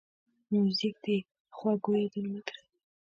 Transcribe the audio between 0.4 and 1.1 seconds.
موزیک د